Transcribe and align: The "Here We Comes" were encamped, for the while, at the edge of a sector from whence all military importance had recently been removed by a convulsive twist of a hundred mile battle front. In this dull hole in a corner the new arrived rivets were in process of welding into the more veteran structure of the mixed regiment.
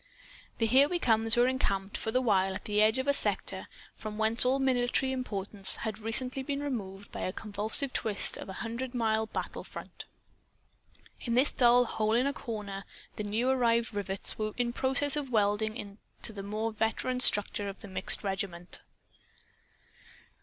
The 0.57 0.65
"Here 0.65 0.89
We 0.89 0.97
Comes" 0.97 1.37
were 1.37 1.47
encamped, 1.47 1.95
for 1.95 2.09
the 2.09 2.23
while, 2.23 2.55
at 2.55 2.65
the 2.65 2.81
edge 2.81 2.97
of 2.97 3.07
a 3.07 3.13
sector 3.13 3.67
from 3.95 4.17
whence 4.17 4.43
all 4.43 4.57
military 4.57 5.11
importance 5.11 5.75
had 5.85 5.99
recently 5.99 6.41
been 6.41 6.63
removed 6.63 7.11
by 7.11 7.19
a 7.19 7.31
convulsive 7.31 7.93
twist 7.93 8.35
of 8.35 8.49
a 8.49 8.53
hundred 8.65 8.95
mile 8.95 9.27
battle 9.27 9.63
front. 9.63 10.05
In 11.19 11.35
this 11.35 11.51
dull 11.51 11.85
hole 11.85 12.13
in 12.13 12.25
a 12.25 12.33
corner 12.33 12.83
the 13.15 13.23
new 13.23 13.47
arrived 13.51 13.93
rivets 13.93 14.39
were 14.39 14.53
in 14.57 14.73
process 14.73 15.15
of 15.15 15.29
welding 15.29 15.77
into 15.77 16.33
the 16.33 16.41
more 16.41 16.71
veteran 16.71 17.19
structure 17.19 17.69
of 17.69 17.81
the 17.81 17.87
mixed 17.87 18.23
regiment. 18.23 18.79